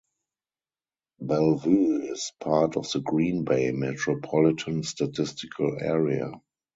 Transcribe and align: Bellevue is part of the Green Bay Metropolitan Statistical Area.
Bellevue 1.21 2.11
is 2.11 2.31
part 2.39 2.75
of 2.75 2.89
the 2.91 3.01
Green 3.01 3.43
Bay 3.45 3.71
Metropolitan 3.71 4.81
Statistical 4.81 5.77
Area. 5.79 6.31